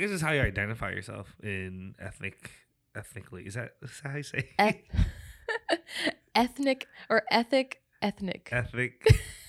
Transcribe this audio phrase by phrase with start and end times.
[0.00, 2.50] I guess it's how you identify yourself in ethnic
[2.96, 3.42] ethnically.
[3.42, 4.48] Is that is that how you say?
[4.58, 4.80] Eth-
[6.34, 8.48] ethnic or ethic ethnic.
[8.50, 9.06] Ethnic.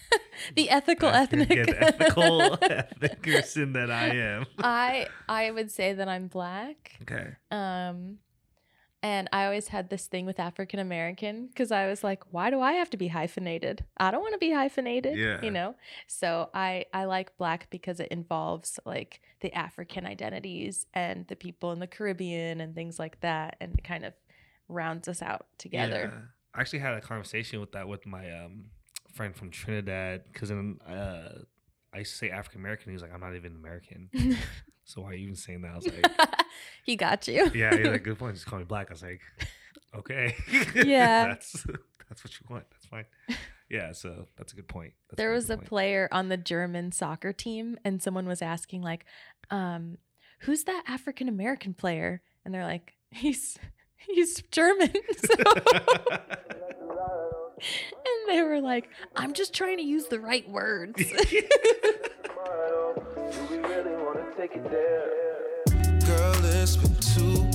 [0.57, 1.49] the ethical ethnic.
[1.51, 4.45] Yeah, the ethical ethnic person that I am.
[4.59, 6.99] I I would say that I'm black.
[7.03, 7.29] Okay.
[7.49, 8.17] Um
[9.03, 12.61] and I always had this thing with African American because I was like, why do
[12.61, 13.83] I have to be hyphenated?
[13.97, 15.17] I don't want to be hyphenated.
[15.17, 15.41] Yeah.
[15.41, 15.75] You know?
[16.07, 21.71] So I I like black because it involves like the African identities and the people
[21.71, 24.13] in the Caribbean and things like that and it kind of
[24.67, 26.11] rounds us out together.
[26.13, 26.21] Yeah.
[26.53, 28.65] I actually had a conversation with that with my um,
[29.13, 31.39] friend from Trinidad because in uh,
[31.93, 32.89] I used to say African American.
[32.89, 34.09] He was like, I'm not even American.
[34.85, 35.71] so why are you even saying that?
[35.71, 36.11] I was like,
[36.83, 37.51] he got you.
[37.53, 38.35] Yeah, he's like, good point.
[38.35, 38.87] Just call me black.
[38.89, 39.21] I was like,
[39.95, 40.35] okay.
[40.75, 41.27] Yeah.
[41.27, 41.65] that's
[42.07, 42.65] that's what you want.
[42.71, 43.05] That's fine.
[43.69, 44.93] Yeah, so that's a good point.
[45.09, 45.67] That's there was a point.
[45.67, 49.05] player on the German soccer team, and someone was asking like,
[49.49, 49.97] um,
[50.41, 53.57] "Who's that African American player?" And they're like, "He's
[53.95, 55.43] he's German." So-
[57.93, 61.01] and they were like, "I'm just trying to use the right words."
[66.05, 67.47] Girl, it's been too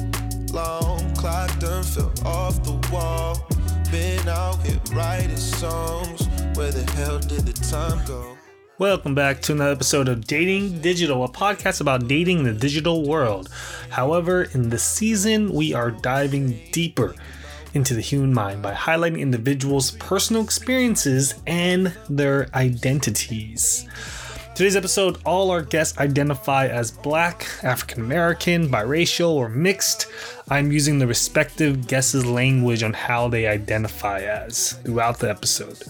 [0.52, 1.14] long.
[1.14, 3.46] Clock done fell off the wall.
[3.90, 6.28] Been out here writing songs.
[6.56, 8.36] Where the hell did the time go?
[8.78, 13.08] Welcome back to another episode of Dating Digital, a podcast about dating in the digital
[13.08, 13.48] world.
[13.91, 17.14] However, in this season, we are diving deeper
[17.77, 23.86] into the human mind by highlighting individuals' personal experiences and their identities.
[24.55, 30.06] Today's episode, all our guests identify as black, African American, biracial, or mixed.
[30.48, 35.82] I'm using the respective guests' language on how they identify as throughout the episode.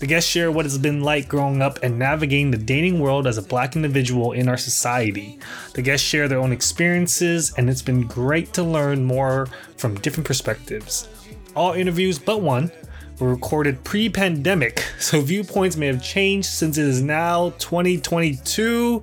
[0.00, 3.38] The guests share what it's been like growing up and navigating the dating world as
[3.38, 5.38] a black individual in our society.
[5.72, 10.26] The guests share their own experiences, and it's been great to learn more from different
[10.26, 11.08] perspectives.
[11.54, 12.72] All interviews but one
[13.18, 19.02] were recorded pre pandemic, so viewpoints may have changed since it is now 2022.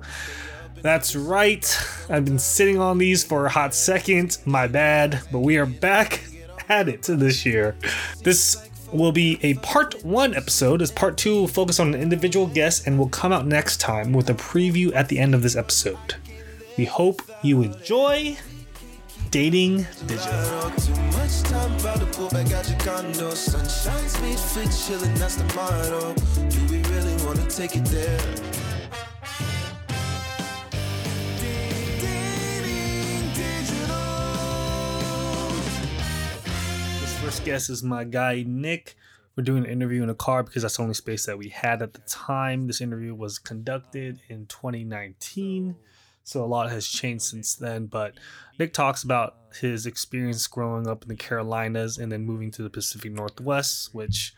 [0.82, 1.78] That's right,
[2.10, 6.24] I've been sitting on these for a hot second, my bad, but we are back
[6.68, 7.76] at it this year.
[8.22, 12.46] This will be a part one episode, as part two will focus on an individual
[12.46, 15.56] guest and will come out next time with a preview at the end of this
[15.56, 16.16] episode.
[16.76, 18.36] We hope you enjoy
[19.32, 20.68] Dating Digital.
[37.00, 38.96] This first guest is my guy Nick.
[39.34, 41.80] We're doing an interview in a car because that's the only space that we had
[41.80, 42.66] at the time.
[42.66, 45.74] This interview was conducted in 2019,
[46.24, 47.86] so a lot has changed since then.
[47.86, 48.14] But
[48.58, 52.70] Nick talks about his experience growing up in the Carolinas and then moving to the
[52.70, 54.32] Pacific Northwest, which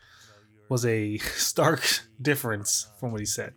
[0.69, 1.81] was a stark
[2.21, 3.53] difference from what he said.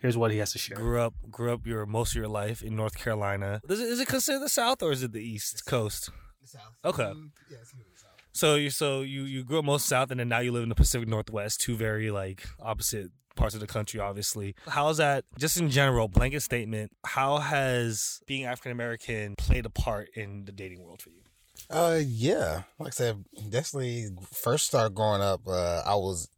[0.00, 0.76] Here's what he has to share.
[0.76, 3.60] Grew up, grew up your most of your life in North Carolina.
[3.68, 6.10] Is it, is it considered the South or is it the East Coast?
[6.44, 6.60] South.
[6.84, 7.04] Okay.
[7.04, 8.10] Mm, yeah, it's gonna south.
[8.32, 10.68] So you so you you grew up most south and then now you live in
[10.68, 14.54] the Pacific Northwest, two very like opposite parts of the country obviously.
[14.68, 20.10] How's that just in general, blanket statement, how has being African American played a part
[20.14, 21.22] in the dating world for you?
[21.70, 22.62] Uh, yeah.
[22.78, 24.08] Like I said, definitely.
[24.32, 26.28] First started growing up, uh, I was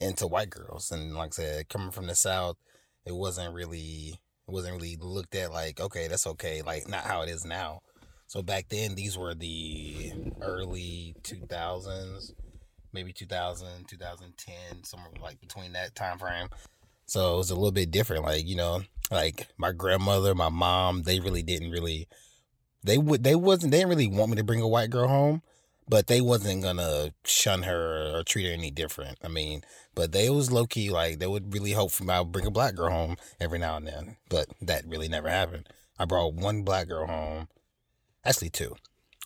[0.00, 2.56] into white girls, and like I said, coming from the south,
[3.04, 4.18] it wasn't really,
[4.48, 7.82] it wasn't really looked at like, okay, that's okay, like not how it is now.
[8.26, 12.32] So back then, these were the early two thousands,
[12.92, 16.48] maybe 2000, 2010, somewhere like between that time frame.
[17.06, 18.24] So it was a little bit different.
[18.24, 22.08] Like you know, like my grandmother, my mom, they really didn't really
[22.82, 25.42] they would they wasn't they didn't really want me to bring a white girl home,
[25.88, 29.18] but they wasn't gonna shun her or treat her any different.
[29.22, 29.62] I mean,
[29.94, 32.46] but they was low key like they would really hope for me I would bring
[32.46, 35.68] a black girl home every now and then, but that really never happened.
[35.98, 37.48] I brought one black girl home,
[38.24, 38.76] actually two.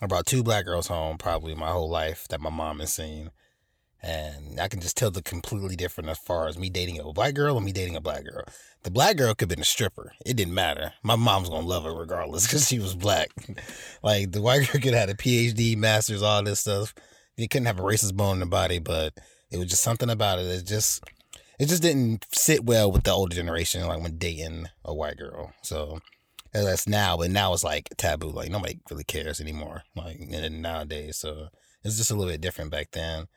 [0.02, 3.30] I brought two black girls home probably my whole life that my mom has seen.
[4.04, 7.34] And I can just tell the completely different as far as me dating a white
[7.34, 8.44] girl and me dating a black girl.
[8.82, 10.12] The black girl could have been a stripper.
[10.26, 10.92] It didn't matter.
[11.02, 13.30] My mom's gonna love her regardless because she was black.
[14.02, 16.94] like the white girl could have had a PhD, masters, all this stuff.
[17.38, 19.14] You couldn't have a racist bone in the body, but
[19.50, 20.46] it was just something about it.
[20.46, 21.02] It just
[21.58, 25.54] it just didn't sit well with the older generation, like when dating a white girl.
[25.62, 26.00] So
[26.52, 28.28] that's now, but now it's like taboo.
[28.28, 29.84] Like nobody really cares anymore.
[29.96, 31.48] Like nowadays, so
[31.82, 33.28] it's just a little bit different back then.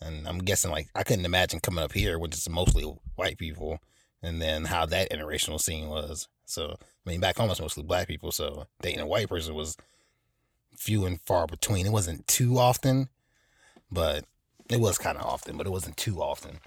[0.00, 2.84] And I'm guessing like I couldn't imagine coming up here with just mostly
[3.14, 3.80] white people,
[4.22, 6.28] and then how that interracial scene was.
[6.44, 6.76] So
[7.06, 9.76] I mean, back home it's mostly black people, so dating a white person was
[10.76, 11.86] few and far between.
[11.86, 13.08] It wasn't too often,
[13.90, 14.24] but
[14.68, 16.58] it was kind of often, but it wasn't too often.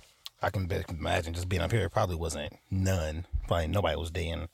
[0.42, 3.26] I can imagine just being up here, it probably wasn't none.
[3.48, 4.48] Probably nobody was dating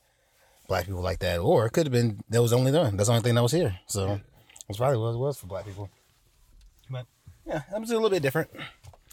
[0.68, 2.96] black people like that, or it could have been that was only them.
[2.96, 3.78] That's the only thing that was here.
[3.86, 4.20] So
[4.66, 5.88] that's probably what it was for black people.
[7.46, 8.50] Yeah, that was a little bit different.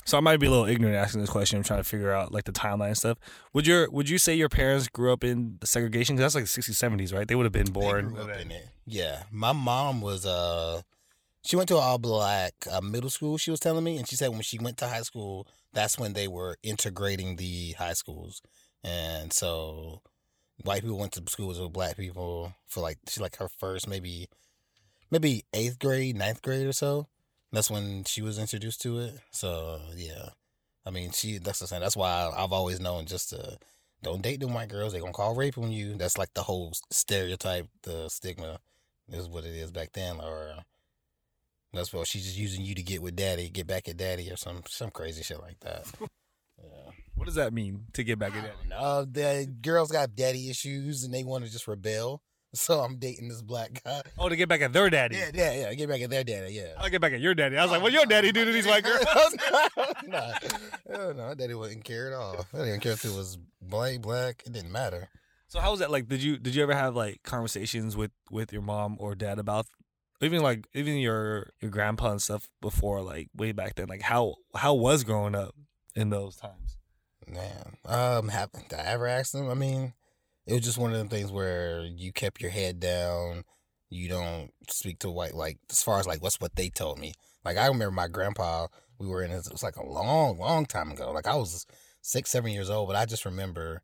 [0.05, 1.57] So I might be a little ignorant asking this question.
[1.57, 3.17] I'm trying to figure out like the timeline and stuff.
[3.53, 6.15] Would your would you say your parents grew up in the segregation?
[6.15, 7.27] Because that's like the 60s, 70s, right?
[7.27, 8.09] They would have been born.
[8.09, 8.67] grew up in it.
[8.85, 10.81] Yeah, my mom was uh,
[11.45, 13.37] she went to an all black uh, middle school.
[13.37, 16.13] She was telling me, and she said when she went to high school, that's when
[16.13, 18.41] they were integrating the high schools,
[18.83, 20.01] and so
[20.63, 24.27] white people went to schools with black people for like she like her first maybe
[25.11, 27.07] maybe eighth grade, ninth grade or so.
[27.53, 29.13] That's when she was introduced to it.
[29.31, 30.29] So yeah,
[30.85, 31.81] I mean she that's the same.
[31.81, 33.59] That's why I, I've always known just to
[34.01, 34.91] don't date them white girls.
[34.91, 35.93] They gonna call rape on you.
[35.93, 38.59] That's like the whole stereotype, the stigma
[39.07, 40.19] is what it is back then.
[40.19, 40.55] Or
[41.71, 44.35] that's what she's just using you to get with daddy, get back at daddy, or
[44.35, 45.85] some some crazy shit like that.
[46.61, 46.91] Yeah.
[47.15, 48.69] What does that mean to get back at that?
[48.69, 52.21] No, the girls got daddy issues and they want to just rebel.
[52.63, 54.03] So I'm dating this black guy.
[54.17, 55.15] Oh, to get back at their daddy.
[55.15, 55.73] Yeah, yeah, yeah.
[55.73, 56.53] Get back at their daddy.
[56.53, 56.73] Yeah.
[56.77, 57.57] I'll get back at your daddy.
[57.57, 59.03] I was like, what your daddy do to these white girls?
[60.87, 62.45] hell no, daddy wouldn't care at all.
[62.53, 64.43] Daddy didn't care if it was white, black.
[64.45, 65.09] It didn't matter.
[65.47, 66.07] So how was that like?
[66.07, 69.65] Did you did you ever have like conversations with with your mom or dad about
[70.21, 73.87] even like even your your grandpa and stuff before like way back then?
[73.87, 75.55] Like how how was growing up
[75.95, 76.77] in those times?
[77.27, 79.49] Man, um, have, did I ever ask them?
[79.49, 79.93] I mean,
[80.45, 83.43] it was just one of them things where you kept your head down.
[83.89, 87.13] You don't speak to white like as far as like what's what they told me.
[87.45, 88.67] Like I remember my grandpa.
[88.99, 91.11] We were in his, it was like a long, long time ago.
[91.11, 91.65] Like I was
[92.01, 93.81] six, seven years old, but I just remember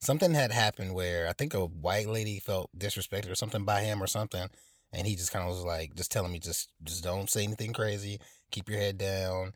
[0.00, 4.02] something had happened where I think a white lady felt disrespected or something by him
[4.02, 4.48] or something,
[4.92, 7.72] and he just kind of was like just telling me just just don't say anything
[7.72, 8.20] crazy,
[8.50, 9.52] keep your head down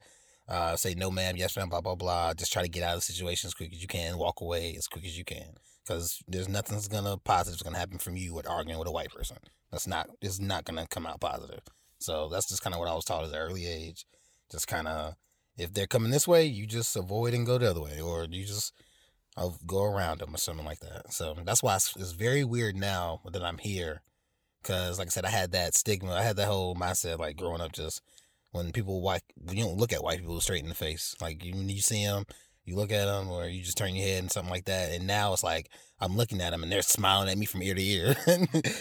[0.48, 2.34] uh, say no ma'am, yes ma'am, blah blah blah.
[2.34, 4.18] Just try to get out of the situation as quick as you can.
[4.18, 5.54] Walk away as quick as you can,
[5.84, 9.38] because there's nothing's gonna positive gonna happen from you with arguing with a white person.
[9.70, 10.08] That's not.
[10.22, 11.60] It's not gonna come out positive.
[11.98, 14.06] So that's just kind of what I was taught at an early age.
[14.50, 15.14] Just kind of,
[15.58, 18.46] if they're coming this way, you just avoid and go the other way, or you
[18.46, 18.72] just
[19.36, 21.12] uh, go around them or something like that.
[21.12, 24.00] So that's why it's, it's very weird now that I'm here,
[24.62, 26.12] because like I said, I had that stigma.
[26.12, 28.00] I had that whole mindset like growing up, just
[28.58, 31.14] when people white you don't look at white people straight in the face.
[31.20, 32.24] Like you, when you see them
[32.64, 34.92] you look at them or you just turn your head and something like that.
[34.92, 35.70] And now it's like
[36.00, 38.14] i'm looking at them and they're smiling at me from ear to ear.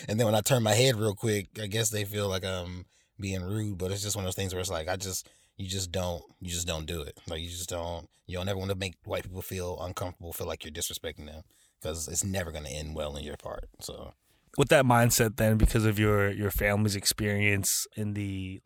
[0.10, 2.86] And then when i turn my head real quick i guess they feel like i'm
[3.20, 5.28] being rude but it's just one of those things where it's like i just
[5.58, 7.20] you just don't you just don't do it.
[7.28, 10.48] Like you just don't you don't ever want to make white people feel uncomfortable feel
[10.48, 11.42] like you're disrespecting them
[11.82, 14.14] because it's never going to end well in your part so.
[14.58, 18.62] With that mindset, then because of your your family's experience in the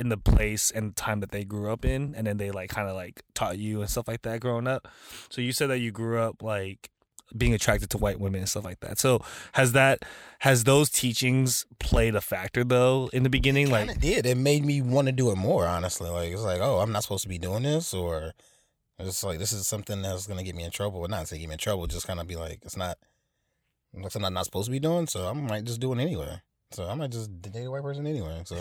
[0.00, 2.88] in the place and time that they grew up in, and then they like kind
[2.88, 4.88] of like taught you and stuff like that growing up.
[5.28, 6.90] So you said that you grew up like
[7.36, 8.98] being attracted to white women and stuff like that.
[8.98, 10.04] So has that
[10.40, 13.70] has those teachings played a factor though in the beginning?
[13.70, 14.26] Like Like it did.
[14.26, 15.66] It made me want to do it more.
[15.66, 18.32] Honestly, like it's like, oh, I'm not supposed to be doing this, or
[18.98, 21.06] it's like this is something that's gonna get me in trouble.
[21.06, 22.96] Not say get me in trouble, just kind of be like, it's not
[23.92, 25.06] like something I'm not supposed to be doing.
[25.06, 26.40] So I might just do it anyway.
[26.72, 28.42] So I might just date a white person anyway.
[28.44, 28.54] So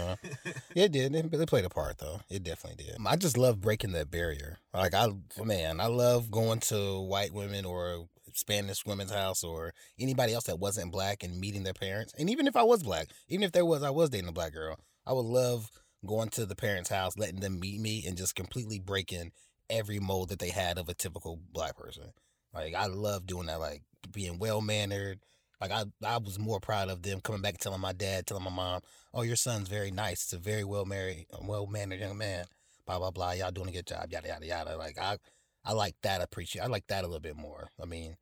[0.74, 1.14] yeah, it did.
[1.14, 2.22] It, it played a part though.
[2.30, 2.98] It definitely did.
[3.06, 4.58] I just love breaking that barrier.
[4.74, 5.10] Like I,
[5.44, 10.60] man, I love going to white women or Spanish women's house or anybody else that
[10.60, 12.14] wasn't black and meeting their parents.
[12.18, 14.54] And even if I was black, even if there was, I was dating a black
[14.54, 15.70] girl, I would love
[16.06, 19.32] going to the parents' house, letting them meet me, and just completely breaking
[19.70, 22.12] every mold that they had of a typical black person.
[22.54, 23.60] Like I love doing that.
[23.60, 25.20] Like being well mannered.
[25.62, 28.50] Like I, I was more proud of them coming back, telling my dad, telling my
[28.50, 28.82] mom,
[29.14, 30.24] "Oh, your son's very nice.
[30.24, 32.46] It's a very well married, well mannered young man."
[32.86, 33.32] Blah blah blah.
[33.32, 34.12] Y'all doing a good job.
[34.12, 34.78] Yada yada yada.
[34.78, 35.18] Like I,
[35.66, 36.22] I like that.
[36.22, 36.62] Appreciate.
[36.62, 37.70] I like that a little bit more.
[37.82, 38.16] I mean,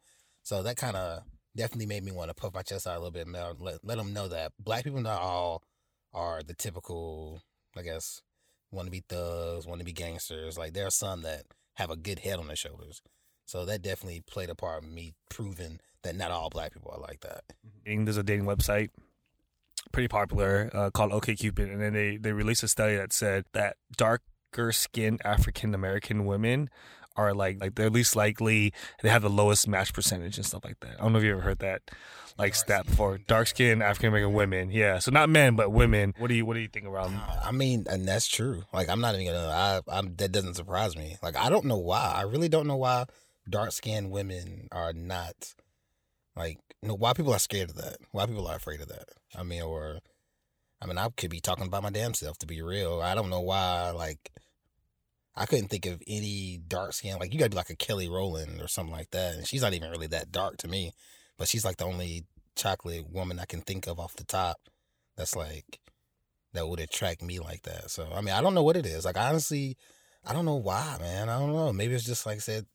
[0.44, 1.24] so that kind of
[1.56, 3.54] definitely made me want to puff my chest out a little bit more.
[3.60, 5.64] Let let them know that black people not all
[6.14, 7.42] are the typical,
[7.78, 8.22] I guess,
[8.72, 10.58] want to be thugs, want to be gangsters.
[10.58, 11.44] Like there are some that
[11.76, 13.02] have a good head on their shoulders.
[13.46, 17.00] So that definitely played a part in me proving that not all black people are
[17.02, 17.44] like that.
[17.86, 18.06] dating.
[18.06, 18.90] There's a dating website,
[19.92, 23.78] pretty popular, uh, called OkCupid, and then they they released a study that said that
[23.96, 26.70] darker skinned African American women
[27.18, 28.72] are like like they're least likely
[29.02, 30.96] they have the lowest match percentage and stuff like that.
[31.00, 31.82] I don't know if you ever heard that
[32.38, 33.18] like stat before.
[33.18, 35.00] Dark skinned African American women, yeah.
[35.00, 36.14] So not men but women.
[36.18, 37.20] What do you what do you think around?
[37.44, 38.64] I mean, and that's true.
[38.72, 39.48] Like I'm not even gonna.
[39.48, 41.18] I, I'm that doesn't surprise me.
[41.24, 42.14] Like I don't know why.
[42.16, 43.06] I really don't know why
[43.50, 45.34] dark skinned women are not
[46.38, 47.98] Like, you know, why people are scared of that?
[48.12, 49.10] Why people are afraid of that?
[49.36, 50.00] I mean, or,
[50.82, 53.02] I mean, I could be talking about my damn self to be real.
[53.02, 53.92] I don't know why.
[53.92, 54.32] Like,
[55.36, 57.18] I couldn't think of any dark skin.
[57.20, 59.36] Like, you gotta be like a Kelly Rowland or something like that.
[59.36, 60.92] And she's not even really that dark to me,
[61.38, 62.26] but she's like the only
[62.56, 64.58] chocolate woman I can think of off the top.
[65.16, 65.80] That's like
[66.54, 67.92] that would attract me like that.
[67.92, 69.06] So I mean, I don't know what it is.
[69.06, 69.78] Like honestly,
[70.26, 71.30] I don't know why, man.
[71.30, 71.72] I don't know.
[71.72, 72.66] Maybe it's just like I said,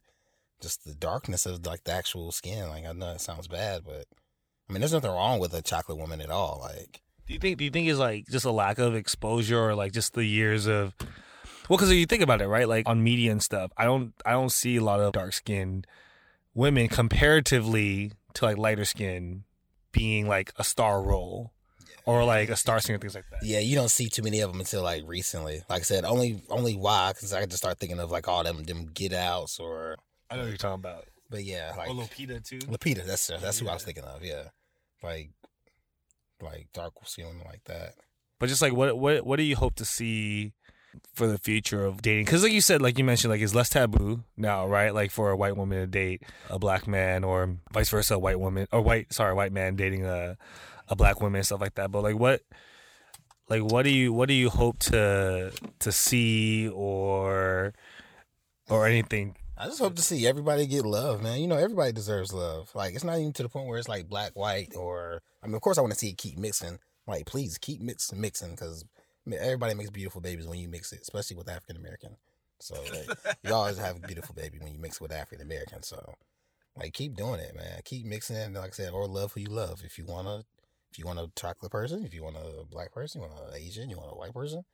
[0.62, 2.68] just the darkness of like the actual skin.
[2.68, 4.06] Like I know it sounds bad, but
[4.68, 6.60] I mean, there's nothing wrong with a chocolate woman at all.
[6.62, 7.58] Like, do you think?
[7.58, 10.66] Do you think it's like just a lack of exposure, or like just the years
[10.66, 10.94] of?
[11.68, 12.68] Well, because if you think about it, right?
[12.68, 15.86] Like on media and stuff, I don't, I don't see a lot of dark skinned
[16.54, 19.44] women comparatively to like lighter skin
[19.92, 21.52] being like a star role
[22.04, 23.44] or like a star singer, things like that.
[23.44, 25.62] Yeah, you don't see too many of them until like recently.
[25.68, 28.64] Like I said, only only why because I just start thinking of like all them
[28.64, 29.96] them Get Outs or
[30.32, 31.04] I know what you're talking about.
[31.30, 32.58] But yeah, oh, like or Lupita too.
[32.58, 33.64] Lupita, that's that's yeah.
[33.64, 34.24] who I was thinking of.
[34.24, 34.48] Yeah,
[35.02, 35.30] like
[36.40, 37.94] like dark skin like that.
[38.38, 40.52] But just like what what what do you hope to see
[41.14, 42.24] for the future of dating?
[42.24, 44.94] Because like you said, like you mentioned, like it's less taboo now, right?
[44.94, 48.40] Like for a white woman to date a black man, or vice versa, a white
[48.40, 50.36] woman or white sorry, white man dating a
[50.88, 51.90] a black woman and stuff like that.
[51.90, 52.42] But like what
[53.48, 57.74] like what do you what do you hope to to see or
[58.68, 59.36] or anything?
[59.62, 61.40] I just hope to see everybody get love, man.
[61.40, 62.68] You know, everybody deserves love.
[62.74, 65.54] Like it's not even to the point where it's like black, white, or I mean,
[65.54, 66.80] of course, I want to see it keep mixing.
[67.06, 68.84] Like, please keep mixing, mixing, because
[69.32, 72.16] everybody makes beautiful babies when you mix it, especially with African American.
[72.58, 75.84] So like, you always have a beautiful baby when you mix with African American.
[75.84, 76.12] So
[76.76, 77.82] like, keep doing it, man.
[77.84, 78.52] Keep mixing it.
[78.52, 79.82] Like I said, or love who you love.
[79.84, 80.42] If you wanna
[80.90, 83.62] if you want a chocolate person, if you want a black person, you want an
[83.62, 84.64] Asian, you want a white person,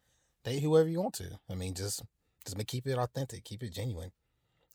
[0.44, 1.38] date whoever you want to.
[1.50, 2.02] I mean, just
[2.46, 4.12] just keep it authentic, keep it genuine.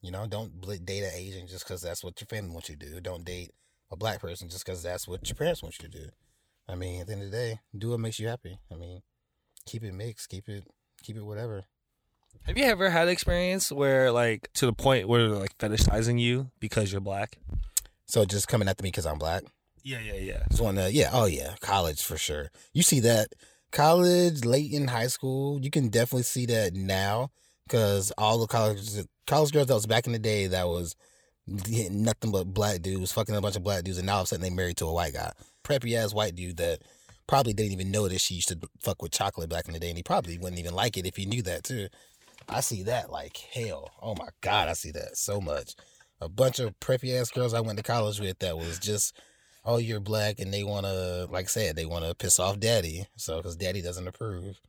[0.04, 2.86] You know, don't date an Asian just because that's what your family wants you to
[2.86, 3.00] do.
[3.00, 3.52] Don't date
[3.90, 6.10] a black person just because that's what your parents want you to do.
[6.68, 8.60] I mean, at the end of the day, do what makes you happy.
[8.70, 9.02] I mean,
[9.66, 10.66] keep it mixed, keep it,
[11.02, 11.64] keep it whatever.
[12.42, 16.20] Have you ever had an experience where, like, to the point where they're like fetishizing
[16.20, 17.38] you because you're black?
[18.06, 19.44] So just coming after me because I'm black?
[19.84, 20.44] Yeah, yeah, yeah.
[20.50, 22.52] Just want to, yeah, oh yeah, college for sure.
[22.74, 23.30] You see that
[23.72, 27.32] college, late in high school, you can definitely see that now
[27.74, 28.88] because all the college
[29.26, 30.96] college girls that was back in the day that was
[31.48, 34.28] nothing but black dudes, fucking a bunch of black dudes, and now all of a
[34.28, 35.32] sudden they married to a white guy,
[35.64, 36.84] preppy ass white dude that
[37.26, 39.90] probably didn't even know that she used to fuck with chocolate back in the day,
[39.90, 41.88] and he probably wouldn't even like it if he knew that too.
[42.48, 43.90] I see that like hell.
[44.00, 45.74] Oh my god, I see that so much.
[46.22, 49.20] A bunch of preppy ass girls I went to college with that was just
[49.66, 52.60] oh, you're black, and they want to, like I said, they want to piss off
[52.60, 53.08] daddy.
[53.16, 54.60] So, because daddy doesn't approve.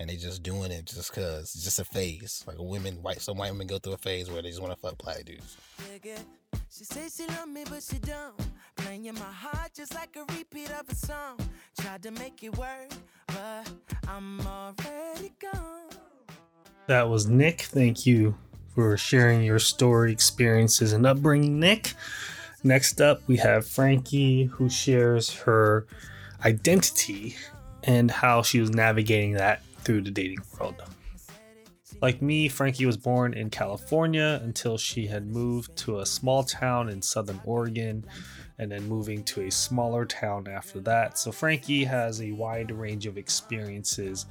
[0.00, 2.44] And they just doing it just because it's just a phase.
[2.46, 4.80] Like women, white, some white women go through a phase where they just want to
[4.80, 5.56] fuck black dudes.
[6.70, 8.34] She says she love me, but she don't.
[8.76, 11.38] Playing in my heart just like a repeat of a song.
[11.78, 12.88] Tried to make it work,
[13.28, 13.70] but
[14.08, 15.90] I'm already gone.
[16.86, 17.60] That was Nick.
[17.62, 18.34] Thank you
[18.74, 21.94] for sharing your story, experiences, and upbringing, Nick.
[22.64, 25.86] Next up, we have Frankie, who shares her
[26.44, 27.36] identity
[27.84, 30.82] and how she was navigating that through the dating world.
[32.00, 36.88] Like me, Frankie was born in California until she had moved to a small town
[36.88, 38.04] in southern Oregon
[38.58, 41.18] and then moving to a smaller town after that.
[41.18, 44.26] So, Frankie has a wide range of experiences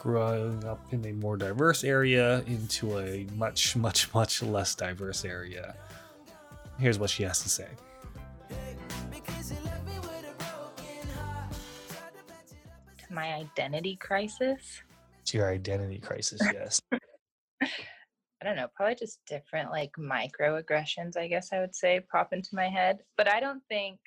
[0.00, 5.74] growing up in a more diverse area into a much, much, much less diverse area.
[6.78, 7.68] Here's what she has to say.
[13.10, 14.82] My identity crisis.
[15.26, 16.80] To your identity crisis, yes.
[17.62, 22.50] I don't know, probably just different like microaggressions, I guess I would say, pop into
[22.52, 22.98] my head.
[23.16, 23.98] But I don't think,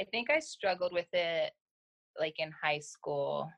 [0.00, 1.52] I think I struggled with it
[2.18, 3.50] like in high school,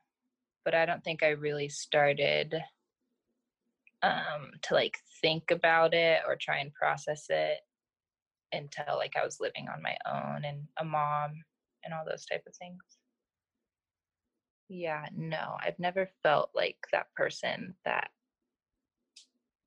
[0.63, 2.55] but I don't think I really started
[4.03, 7.59] um, to like think about it or try and process it
[8.51, 11.33] until like I was living on my own and a mom
[11.83, 12.81] and all those type of things.
[14.67, 18.09] Yeah, no, I've never felt like that person that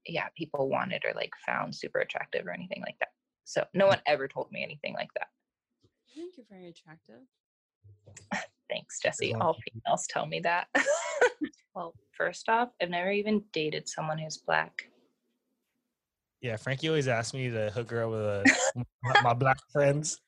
[0.08, 3.10] yeah, people wanted or like found super attractive or anything like that.
[3.44, 5.28] So no one ever told me anything like that.
[5.84, 7.20] I think you're very attractive.
[8.70, 9.34] Thanks, Jesse.
[9.34, 10.68] All females tell me that.
[11.74, 14.90] well, first off, I've never even dated someone who's black.
[16.40, 18.44] Yeah, Frankie always asks me to hook her up with a,
[19.24, 20.20] my, black friends.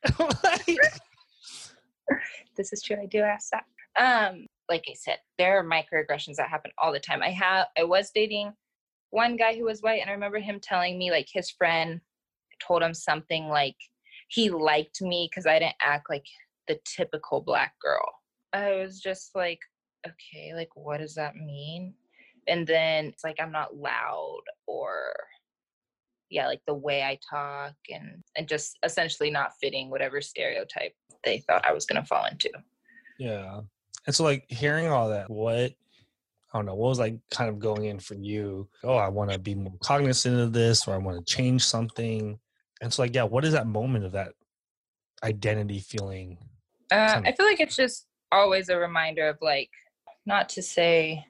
[2.56, 2.96] this is true.
[3.00, 3.64] I do ask that.
[4.00, 7.22] Um, like I said, there are microaggressions that happen all the time.
[7.22, 8.52] I have I was dating
[9.10, 12.00] one guy who was white, and I remember him telling me like his friend
[12.66, 13.76] told him something like
[14.28, 16.24] he liked me because I didn't act like
[16.68, 18.08] the typical black girl.
[18.52, 19.58] I was just like,
[20.06, 21.94] okay, like what does that mean?
[22.48, 25.12] And then it's like I'm not loud or
[26.30, 31.40] yeah, like the way I talk and and just essentially not fitting whatever stereotype they
[31.40, 32.50] thought I was gonna fall into.
[33.18, 33.60] Yeah.
[34.06, 35.72] And so like hearing all that, what
[36.52, 38.68] I don't know, what was like kind of going in for you?
[38.82, 42.38] Oh, I want to be more cognizant of this or I want to change something.
[42.80, 44.32] And so like, yeah, what is that moment of that
[45.22, 46.38] identity feeling?
[46.90, 49.70] Uh, I feel like it's just always a reminder of like
[50.26, 51.24] not to say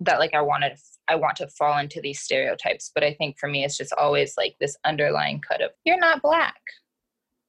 [0.00, 0.76] that like I wanted
[1.08, 4.34] I want to fall into these stereotypes, but I think for me it's just always
[4.36, 6.60] like this underlying cut of you're not black,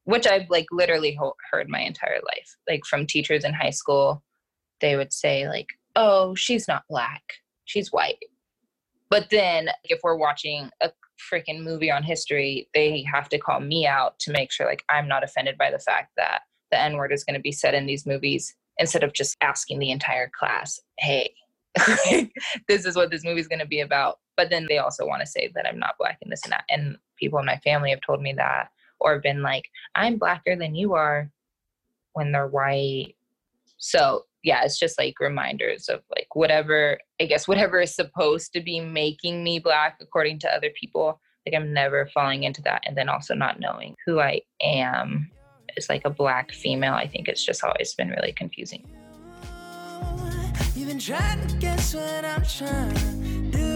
[0.05, 4.23] which I've like literally ho- heard my entire life, like from teachers in high school.
[4.81, 7.23] They would say like, "Oh, she's not black,
[7.65, 8.23] she's white."
[9.09, 10.91] But then if we're watching a
[11.31, 15.07] freaking movie on history, they have to call me out to make sure like I'm
[15.07, 17.85] not offended by the fact that the N word is going to be said in
[17.85, 21.33] these movies instead of just asking the entire class, hey,
[22.67, 24.19] this is what this movie is going to be about.
[24.37, 26.63] But then they also want to say that I'm not black and this and that.
[26.69, 28.69] And people in my family have told me that
[28.99, 31.29] or been like, I'm blacker than you are
[32.13, 33.15] when they're white.
[33.79, 38.61] So yeah, it's just like reminders of like whatever, I guess, whatever is supposed to
[38.61, 41.19] be making me black according to other people.
[41.45, 42.83] Like I'm never falling into that.
[42.85, 45.31] And then also not knowing who I am
[45.77, 46.93] as like a black female.
[46.93, 48.85] I think it's just always been really confusing.
[50.75, 53.69] You've been trying to guess what I'm trying to do.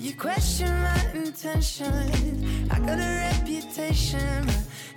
[0.00, 2.70] You question my intentions.
[2.70, 4.46] I got a reputation,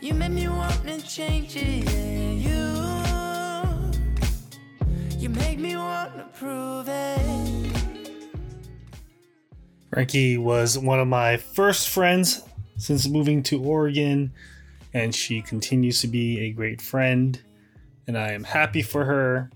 [0.01, 1.83] you made me want to change it.
[1.87, 2.88] Yeah,
[5.19, 7.19] you, make me want to prove it.
[9.91, 12.41] Frankie was one of my first friends
[12.77, 14.31] since moving to Oregon,
[14.93, 17.41] and she continues to be a great friend.
[18.07, 19.51] And I am happy for her,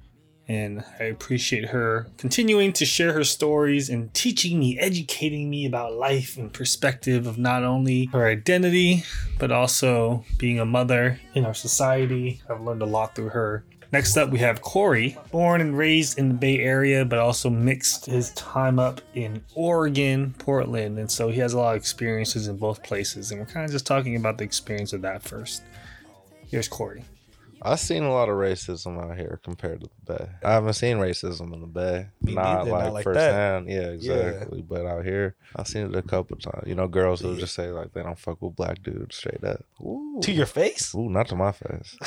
[0.48, 5.94] and I appreciate her continuing to share her stories and teaching me, educating me about
[5.94, 9.06] life and perspective of not only her identity,
[9.40, 12.42] but also being a mother in our society.
[12.50, 13.64] I've learned a lot through her.
[13.94, 18.08] Next up, we have Corey, born and raised in the Bay Area, but also mixed
[18.08, 20.98] his time up in Oregon, Portland.
[20.98, 23.30] And so he has a lot of experiences in both places.
[23.30, 25.62] And we're kind of just talking about the experience of that first.
[26.50, 27.06] Here's Corey.
[27.66, 30.30] I've seen a lot of racism out here compared to the Bay.
[30.44, 32.08] I haven't seen racism in the Bay.
[32.22, 33.14] Me not neither, like, not like that.
[33.14, 33.70] firsthand.
[33.70, 34.62] Yeah, exactly.
[34.62, 36.68] But out here, I've seen it a couple times.
[36.68, 39.64] You know, girls who just say like they don't fuck with black dudes straight up.
[39.82, 40.20] Ooh.
[40.22, 40.94] To your face?
[40.94, 41.98] Ooh, not to my face.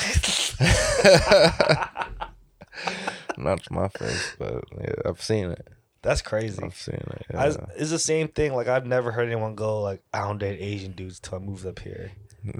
[3.37, 5.67] not to my face, but yeah, I've seen it.
[6.01, 6.61] That's crazy.
[6.63, 7.25] I've seen it.
[7.35, 8.53] I, it's the same thing.
[8.53, 11.65] Like I've never heard anyone go like, "I don't date Asian dudes till I moved
[11.65, 12.11] up here."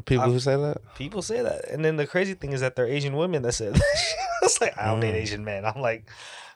[0.05, 0.77] People I- who say that.
[0.95, 3.79] People say that, and then the crazy thing is that they're Asian women that said,
[4.43, 5.13] "It's like I don't Mm.
[5.13, 6.09] Asian men." I'm like,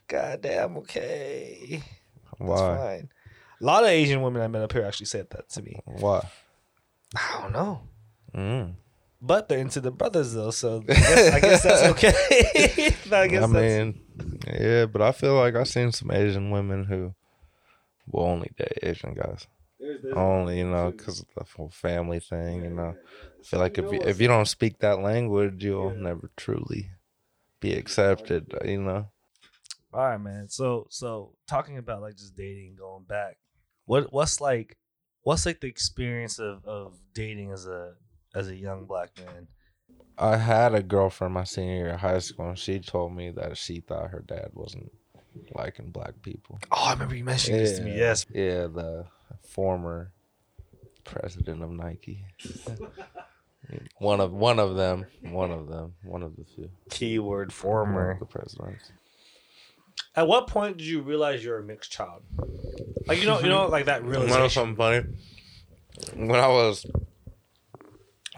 [0.08, 1.82] God damn, okay,
[2.40, 2.78] that's Why?
[2.78, 3.10] fine.
[3.62, 5.80] A lot of Asian women I met up here actually said that to me.
[5.86, 6.28] Why?
[7.16, 7.82] I don't know,
[8.36, 8.74] Mm.
[9.22, 12.14] but they're into the brothers though, so I guess, I guess that's okay.
[13.12, 14.02] I guess I that's, mean,
[14.48, 17.14] yeah, but I feel like I've seen some Asian women who
[18.12, 19.48] will only date Asian guys.
[20.14, 22.96] Only, you know, because of the whole family thing, you know.
[23.02, 26.92] I feel like if you, if you don't speak that language, you'll never truly
[27.60, 29.08] be accepted, you know.
[29.94, 30.50] All right, man.
[30.50, 33.38] So so talking about like just dating, going back,
[33.86, 34.78] what what's like
[35.24, 37.96] what's like the experience of of dating as a
[38.34, 39.48] as a young black man?
[40.18, 43.58] I had a girlfriend my senior year of high school, and she told me that
[43.58, 44.92] she thought her dad wasn't
[45.56, 46.60] liking black people.
[46.72, 47.98] Oh, I remember you mentioned this to me.
[47.98, 48.26] Yes.
[48.34, 49.08] Yeah, the
[49.48, 50.12] former
[51.04, 52.24] president of Nike.
[54.00, 56.70] one of one of them, one of them, one of the few.
[56.90, 58.18] Keyword One former.
[58.20, 58.92] the presidents.
[60.16, 62.24] At what point did you realize you're a mixed child?
[63.08, 64.34] Like you know, you know, like that realization.
[64.38, 65.06] You know something funny?
[66.16, 66.86] When I was,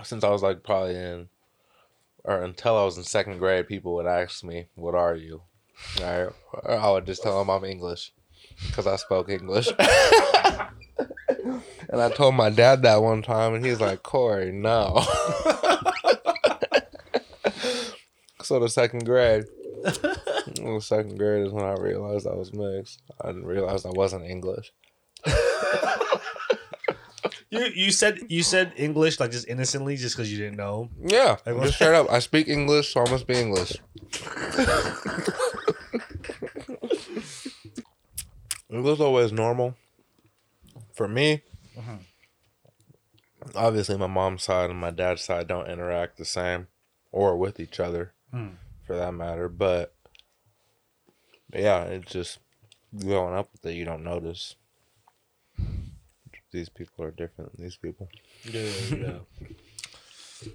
[0.04, 1.30] since I was like probably in,
[2.24, 5.42] or until I was in second grade, people would ask me, "What are you?"
[6.00, 6.30] Right?
[6.54, 8.12] Or I would just tell them I'm English,
[8.68, 9.70] because I spoke English.
[11.90, 15.02] and I told my dad that one time, and he's like, "Corey, no."
[18.42, 19.46] so the second grade.
[19.84, 23.02] The second grade is when I realized I was mixed.
[23.22, 24.72] I didn't realize I wasn't English.
[27.50, 30.90] you you said you said English like just innocently, just because you didn't know.
[31.00, 32.10] Yeah, Like, just straight up.
[32.12, 33.74] I speak English, so I must be English.
[38.70, 39.76] it was always normal
[40.94, 41.42] for me.
[43.56, 46.68] obviously my mom's side and my dad's side don't interact the same
[47.12, 48.50] or with each other Hmm.
[48.88, 49.50] for that matter.
[49.50, 49.94] But
[51.54, 52.40] yeah, it's just
[52.98, 54.56] growing up with it, you don't notice
[56.52, 58.08] these people are different than these people.
[58.46, 59.18] Yeah, yeah.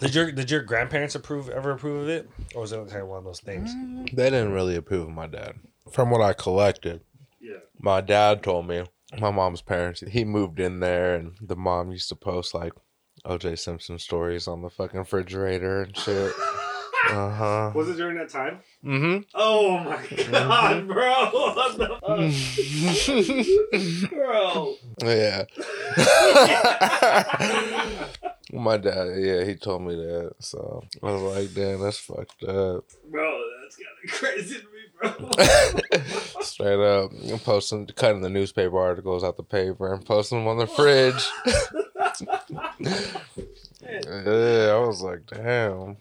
[0.00, 3.08] did your did your grandparents approve ever approve of it, or was it kind of
[3.08, 3.70] one of those things?
[4.12, 5.56] They didn't really approve of my dad.
[5.92, 7.02] From what I collected,
[7.40, 7.58] Yeah.
[7.78, 8.84] my dad told me
[9.18, 12.72] my mom's parents he moved in there and the mom used to post like
[13.24, 16.32] OJ Simpson stories on the fucking refrigerator and shit.
[17.08, 17.70] Uh huh.
[17.72, 18.58] Was it during that time?
[18.84, 19.22] Mm-hmm.
[19.32, 21.30] Oh my god, bro!
[21.32, 21.86] What the
[24.00, 24.74] fuck, bro?
[25.04, 25.44] Yeah.
[28.52, 30.32] My dad, yeah, he told me that.
[30.40, 32.84] So I was like, damn, that's fucked up.
[33.10, 34.75] Bro, that's kind of crazy to me, bro.
[36.40, 37.10] Straight up.
[37.30, 41.24] I'm posting, cutting the newspaper articles out the paper and posting them on the fridge.
[43.82, 45.96] yeah, I was like, damn.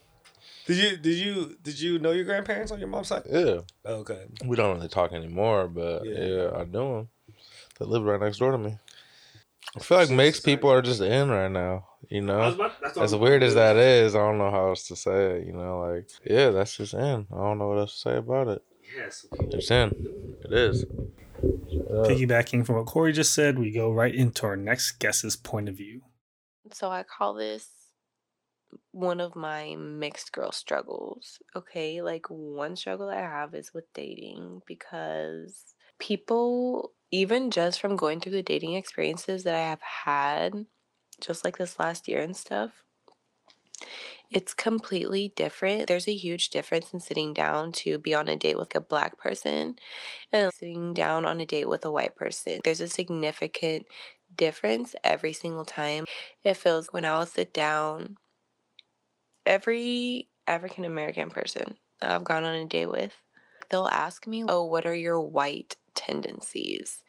[0.68, 3.24] Did you did you did you know your grandparents on your mom's side?
[3.30, 3.60] Yeah.
[3.86, 4.26] Oh, okay.
[4.46, 6.26] We don't really talk anymore, but Yeah.
[6.26, 7.10] yeah, I do them.
[7.80, 8.78] They live right next door to me.
[9.76, 12.72] I feel like mixed people are just in right now, you know?
[13.00, 15.80] As weird as that is, I don't know how else to say it, you know?
[15.82, 17.28] Like, yeah, that's just in.
[17.32, 18.64] I don't know what else to say about it.
[18.96, 19.26] Yes.
[19.40, 19.92] It's in.
[20.44, 20.86] It is.
[21.44, 25.70] Uh, Piggybacking from what Corey just said, we go right into our next guest's point
[25.70, 26.02] of view.
[26.72, 27.68] So I call this
[28.92, 31.40] one of my mixed girl struggles.
[31.56, 32.02] Okay.
[32.02, 38.34] Like one struggle I have is with dating because people, even just from going through
[38.34, 40.66] the dating experiences that I have had,
[41.22, 42.72] just like this last year and stuff,
[44.36, 45.88] it's completely different.
[45.88, 49.18] There's a huge difference in sitting down to be on a date with a black
[49.18, 49.78] person
[50.32, 52.62] and sitting down on a date with a white person.
[52.64, 53.88] There's a significant
[54.36, 56.06] difference every single time.
[56.44, 58.18] It feels when I will sit down,
[59.46, 63.14] every African American person I've gone on a date with,
[63.70, 67.04] they'll ask me, Oh, what are your white tendencies?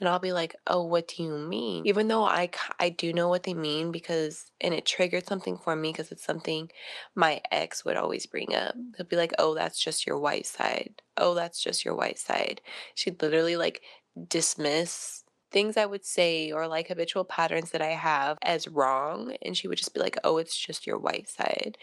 [0.00, 1.86] And I'll be like, Oh, what do you mean?
[1.86, 5.74] Even though I I do know what they mean because, and it triggered something for
[5.76, 6.70] me because it's something
[7.14, 8.74] my ex would always bring up.
[8.96, 11.02] He'll be like, Oh, that's just your white side.
[11.16, 12.60] Oh, that's just your white side.
[12.94, 13.82] She'd literally like
[14.28, 19.36] dismiss things I would say or like habitual patterns that I have as wrong.
[19.42, 21.78] And she would just be like, oh, it's just your white side.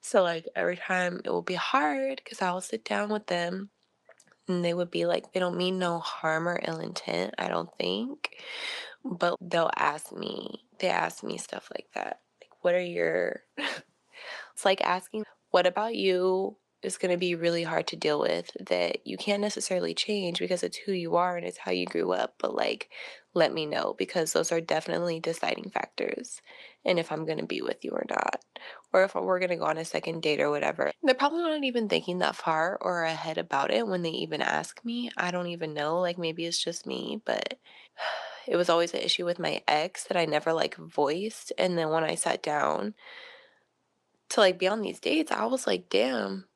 [0.00, 3.70] So, like, every time it will be hard because I will sit down with them
[4.50, 7.70] and they would be like, they don't mean no harm or ill intent, I don't
[7.78, 8.36] think.
[9.04, 12.20] But they'll ask me, they ask me stuff like that.
[12.42, 13.42] Like, what are your.
[13.56, 16.56] it's like asking, what about you?
[16.82, 20.62] Is going to be really hard to deal with that you can't necessarily change because
[20.62, 22.34] it's who you are and it's how you grew up.
[22.38, 22.88] But like,
[23.34, 26.40] let me know because those are definitely deciding factors.
[26.84, 28.42] And if I'm going to be with you or not,
[28.92, 30.90] or if we're going to go on a second date or whatever.
[31.02, 34.84] They're probably not even thinking that far or ahead about it when they even ask
[34.84, 35.10] me.
[35.16, 36.00] I don't even know.
[36.00, 37.58] Like, maybe it's just me, but
[38.48, 41.52] it was always an issue with my ex that I never like voiced.
[41.58, 42.94] And then when I sat down
[44.30, 46.46] to like be on these dates, I was like, damn,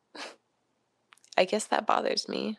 [1.36, 2.58] I guess that bothers me.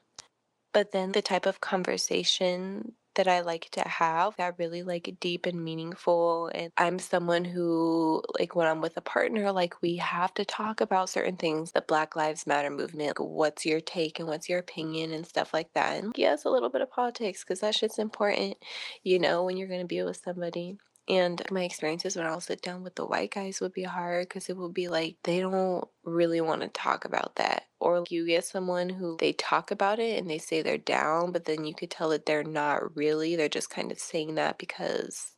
[0.73, 5.45] But then the type of conversation that I like to have that really like deep
[5.45, 10.33] and meaningful and I'm someone who like when I'm with a partner like we have
[10.35, 11.71] to talk about certain things.
[11.71, 15.53] The Black Lives Matter movement like, what's your take and what's your opinion and stuff
[15.53, 16.03] like that.
[16.03, 18.57] And yes a little bit of politics cuz that shit's important
[19.03, 22.61] you know when you're going to be with somebody and my experiences when I'll sit
[22.61, 25.87] down with the white guys would be hard because it would be like they don't
[26.03, 27.65] really want to talk about that.
[27.79, 31.45] Or you get someone who they talk about it and they say they're down, but
[31.45, 33.35] then you could tell that they're not really.
[33.35, 35.35] They're just kind of saying that because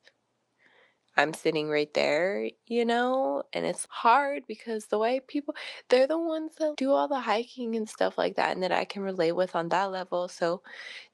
[1.18, 3.44] I'm sitting right there, you know?
[3.52, 5.56] And it's hard because the white people,
[5.90, 8.86] they're the ones that do all the hiking and stuff like that and that I
[8.86, 10.28] can relate with on that level.
[10.28, 10.62] So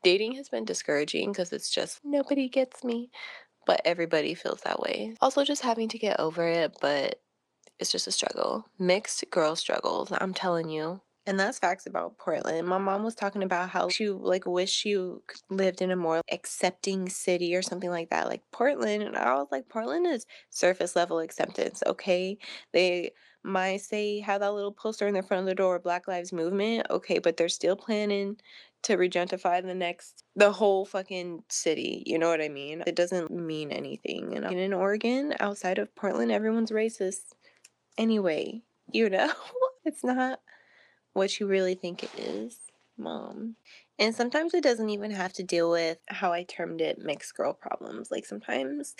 [0.03, 3.09] dating has been discouraging because it's just nobody gets me
[3.65, 5.15] but everybody feels that way.
[5.21, 7.21] Also, just having to get over it, but
[7.79, 8.65] it's just a struggle.
[8.79, 11.01] Mixed girl struggles, I'm telling you.
[11.25, 12.67] And that's facts about Portland.
[12.67, 14.97] My mom was talking about how she like wish she
[15.49, 19.03] lived in a more accepting city or something like that, like Portland.
[19.03, 22.37] And I was like, Portland is surface level acceptance, okay?
[22.73, 26.33] They might say have that little poster in the front of the door, Black Lives
[26.33, 28.37] Movement, okay, but they're still planning
[28.83, 33.31] to regentrify the next the whole fucking city you know what i mean it doesn't
[33.31, 37.33] mean anything and in oregon outside of portland everyone's racist
[37.97, 39.31] anyway you know
[39.85, 40.39] it's not
[41.13, 42.57] what you really think it is
[42.97, 43.55] mom
[43.97, 47.53] and sometimes it doesn't even have to deal with how i termed it mixed girl
[47.53, 48.95] problems like sometimes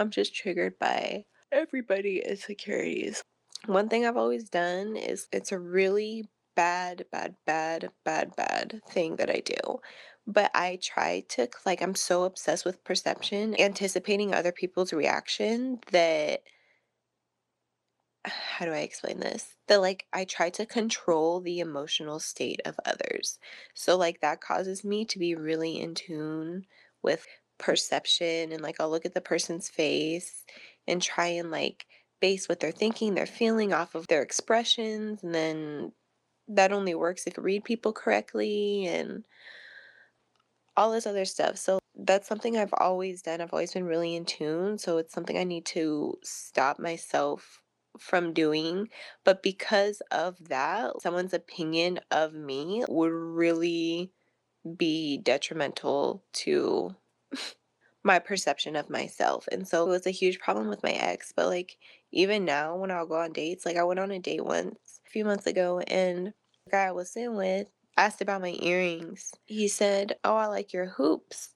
[0.00, 3.22] I'm just triggered by everybody insecurities.
[3.66, 9.16] One thing I've always done is it's a really bad, bad, bad, bad, bad thing
[9.16, 9.80] that I do.
[10.26, 16.42] But I try to, like, I'm so obsessed with perception, anticipating other people's reaction that
[18.24, 19.56] how do I explain this?
[19.68, 23.38] That like I try to control the emotional state of others.
[23.74, 26.66] So like that causes me to be really in tune
[27.02, 27.26] with
[27.58, 30.44] perception and like I'll look at the person's face
[30.86, 31.86] and try and like
[32.20, 35.92] base what they're thinking, they're feeling off of their expressions and then
[36.48, 39.24] that only works if you read people correctly and
[40.76, 41.56] all this other stuff.
[41.56, 43.40] So that's something I've always done.
[43.40, 44.78] I've always been really in tune.
[44.78, 47.60] So it's something I need to stop myself
[47.98, 48.88] from doing.
[49.24, 54.10] But because of that, someone's opinion of me would really
[54.76, 56.94] be detrimental to
[58.04, 59.48] my perception of myself.
[59.50, 61.32] And so it was a huge problem with my ex.
[61.34, 61.76] But like
[62.12, 65.10] even now when I'll go on dates, like I went on a date once a
[65.10, 66.28] few months ago and
[66.64, 69.32] the guy I was sitting with asked about my earrings.
[69.44, 71.50] He said, Oh, I like your hoops.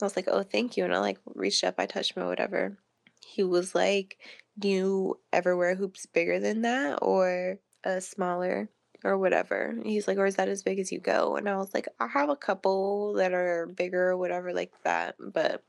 [0.00, 0.84] I was like, Oh, thank you.
[0.84, 2.76] And I like reached up, I touched him or whatever.
[3.24, 4.18] He was like,
[4.62, 8.68] You ever wear hoops bigger than that or a smaller?
[9.04, 9.74] or whatever.
[9.82, 11.36] He's like, or is that as big as you go?
[11.36, 15.16] And I was like, I have a couple that are bigger or whatever like that,
[15.18, 15.62] but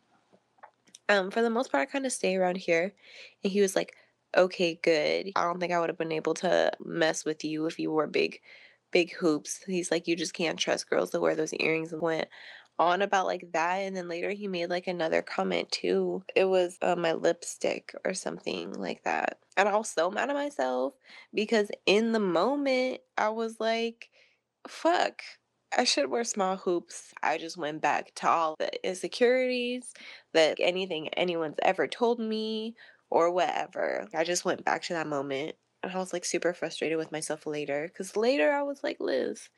[1.10, 2.94] um, for the most part, I kind of stay around here.
[3.44, 3.96] And he was like,
[4.36, 5.32] okay, good.
[5.36, 8.08] I don't think I would have been able to mess with you if you wore
[8.08, 8.40] big,
[8.92, 9.62] big hoops.
[9.68, 12.30] He's like, you just can't trust girls that wear those earrings and went
[12.82, 13.76] on about like that.
[13.76, 16.24] And then later he made like another comment too.
[16.36, 19.38] It was uh, my lipstick or something like that.
[19.56, 20.96] And I was so mad at myself
[21.32, 24.10] because in the moment I was like,
[24.68, 25.22] fuck.
[25.78, 27.14] I should wear small hoops.
[27.24, 29.94] I just went back to all the insecurities
[30.34, 32.76] that anything anyone's ever told me
[33.10, 34.08] or whatever.
[34.14, 37.46] I just went back to that moment and I was like super frustrated with myself
[37.46, 39.50] later because later I was like, Liz,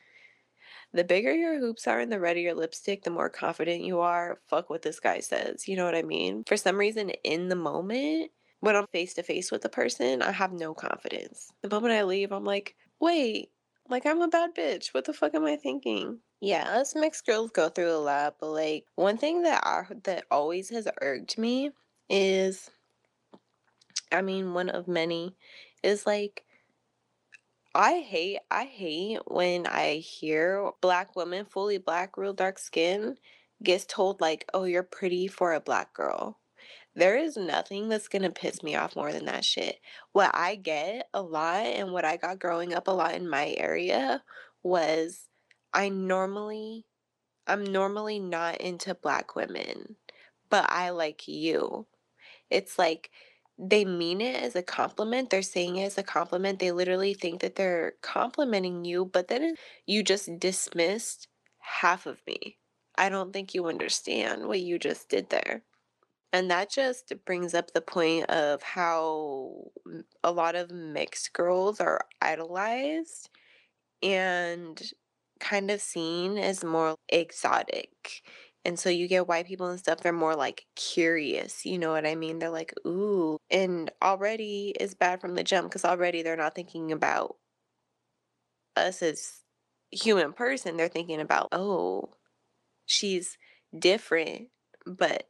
[0.93, 4.39] the bigger your hoops are and the redder your lipstick, the more confident you are.
[4.47, 5.67] Fuck what this guy says.
[5.67, 6.43] You know what I mean?
[6.47, 10.31] For some reason, in the moment, when I'm face to face with a person, I
[10.31, 11.51] have no confidence.
[11.61, 13.49] The moment I leave, I'm like, wait,
[13.89, 14.93] like I'm a bad bitch.
[14.93, 16.19] What the fuck am I thinking?
[16.39, 20.25] Yeah, us mixed girls go through a lot, but like one thing that I that
[20.29, 21.71] always has irked me
[22.09, 22.69] is
[24.11, 25.35] I mean, one of many
[25.81, 26.43] is like
[27.75, 33.17] I hate I hate when I hear black women, fully black, real dark skin,
[33.63, 36.39] gets told like, "Oh, you're pretty for a black girl."
[36.95, 39.79] There is nothing that's gonna piss me off more than that shit.
[40.13, 43.53] What I get a lot and what I got growing up a lot in my
[43.57, 44.23] area
[44.63, 45.29] was
[45.73, 46.85] I normally
[47.47, 49.97] I'm normally not into black women,
[50.49, 51.87] but I like you.
[52.49, 53.11] It's like
[53.57, 55.29] they mean it as a compliment.
[55.29, 56.59] They're saying it as a compliment.
[56.59, 61.27] They literally think that they're complimenting you, but then you just dismissed
[61.59, 62.57] half of me.
[62.97, 65.63] I don't think you understand what you just did there.
[66.31, 69.71] And that just brings up the point of how
[70.23, 73.29] a lot of mixed girls are idolized
[74.01, 74.81] and
[75.39, 78.23] kind of seen as more exotic.
[78.65, 82.05] And so you get white people and stuff, they're more like curious, you know what
[82.05, 82.39] I mean?
[82.39, 83.37] They're like, ooh.
[83.51, 87.35] And already it's bad from the jump because already they're not thinking about
[88.75, 89.41] us as
[89.91, 90.77] human person.
[90.77, 92.15] They're thinking about, oh,
[92.85, 93.37] she's
[93.77, 94.49] different,
[94.85, 95.27] but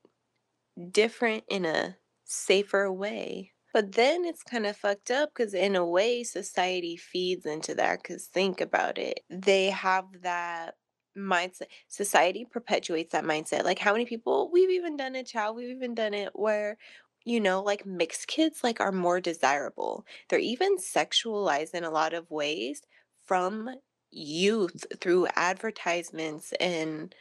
[0.92, 3.52] different in a safer way.
[3.74, 8.04] But then it's kind of fucked up because, in a way, society feeds into that.
[8.04, 10.76] Because think about it, they have that
[11.18, 11.68] mindset.
[11.88, 13.64] Society perpetuates that mindset.
[13.64, 16.78] Like, how many people we've even done it, child, we've even done it where,
[17.26, 20.06] you know, like mixed kids like are more desirable.
[20.30, 22.82] They're even sexualized in a lot of ways
[23.26, 23.70] from
[24.12, 27.16] youth through advertisements and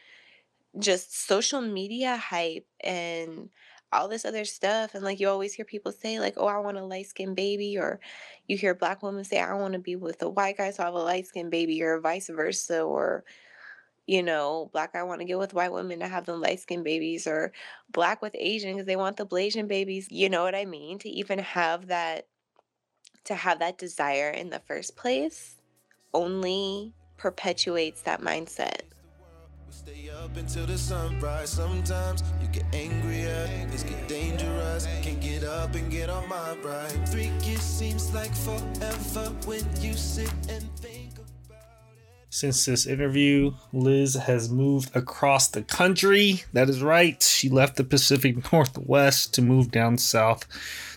[0.78, 3.50] just social media hype and
[3.92, 4.94] all this other stuff.
[4.94, 7.78] And like you always hear people say, like, oh, I want a light skinned baby,
[7.78, 8.00] or
[8.48, 10.86] you hear black women say, I want to be with a white guy, so I
[10.86, 13.24] have a light skinned baby, or vice versa, or
[14.06, 16.84] you know, black guy want to get with white women to have them light skinned
[16.84, 17.52] babies, or
[17.90, 20.08] black with Asian because they want the Blasian babies.
[20.10, 20.98] You know what I mean?
[21.00, 22.26] To even have that
[23.24, 25.56] to have that desire in the first place
[26.12, 28.82] only perpetuates that mindset.
[29.70, 31.50] Stay up until the sunrise.
[31.50, 34.86] Sometimes you get angrier, things get dangerous.
[35.02, 37.08] Can't get up and get on my ride.
[37.08, 40.91] Three seems like forever when you sit and think.
[42.34, 46.44] Since this interview, Liz has moved across the country.
[46.54, 47.22] That is right.
[47.22, 50.48] She left the Pacific Northwest to move down south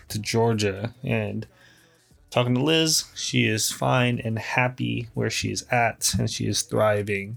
[0.08, 0.94] to Georgia.
[1.04, 1.46] And
[2.30, 6.62] talking to Liz, she is fine and happy where she is at, and she is
[6.62, 7.36] thriving.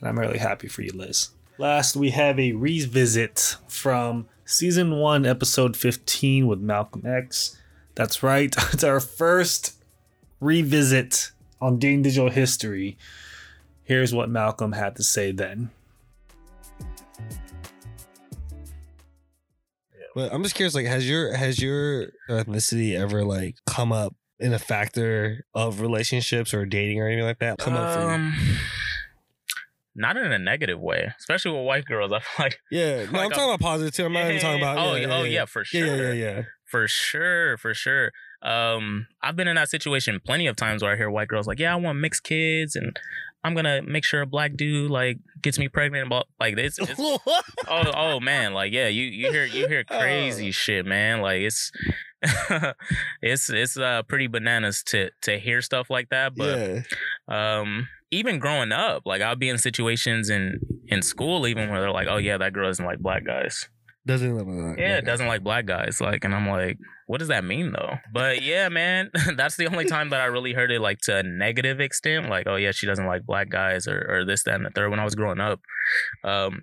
[0.00, 1.30] And I'm really happy for you, Liz.
[1.56, 7.56] Last, we have a revisit from season one, episode 15 with Malcolm X.
[7.94, 9.76] That's right, it's our first
[10.40, 11.30] revisit
[11.60, 12.96] on Dating Digital history.
[13.84, 15.70] Here's what Malcolm had to say then.
[20.14, 24.52] But I'm just curious, like, has your has your ethnicity ever like come up in
[24.52, 27.58] a factor of relationships or dating or anything like that?
[27.58, 28.06] Come up for you?
[28.08, 28.34] Um,
[29.94, 32.12] not in a negative way, especially with white girls.
[32.12, 34.06] I feel like Yeah, no, I'm like, talking about positive too.
[34.06, 34.78] I'm not even talking about.
[34.78, 36.12] Oh, yeah, oh yeah, for Yeah, yeah, sure.
[36.14, 36.42] yeah, yeah.
[36.64, 38.10] for sure, for sure.
[38.42, 41.58] Um, I've been in that situation plenty of times where I hear white girls like,
[41.58, 42.98] "Yeah, I want mixed kids, and
[43.44, 47.18] I'm gonna make sure a black dude like gets me pregnant." But like this, oh,
[47.68, 50.52] oh man, like yeah, you you hear you hear crazy Oh.
[50.52, 51.20] shit, man.
[51.20, 51.70] Like it's
[53.22, 56.58] it's it's uh pretty bananas to to hear stuff like that, but
[57.28, 57.60] yeah.
[57.60, 61.92] um even growing up like i'll be in situations in in school even where they're
[61.92, 63.68] like oh yeah that girl doesn't like black guys
[64.06, 67.28] Doesn't look like yeah it doesn't like black guys like and i'm like what does
[67.28, 67.96] that mean though?
[68.12, 71.22] But yeah man that's the only time that i really heard it like to a
[71.22, 74.64] negative extent like oh yeah she doesn't like black guys or, or this that and
[74.64, 75.60] the third when i was growing up.
[76.24, 76.62] Um